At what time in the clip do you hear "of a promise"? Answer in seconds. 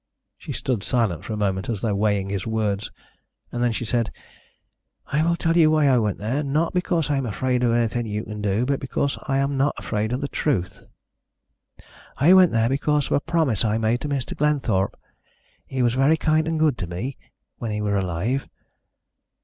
13.05-13.63